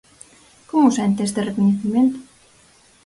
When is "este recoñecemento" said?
1.27-2.19